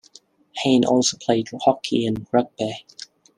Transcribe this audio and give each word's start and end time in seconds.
Heyn 0.57 0.83
also 0.83 1.15
played 1.21 1.49
hockey 1.63 2.07
and 2.07 2.25
rugby. 2.31 2.87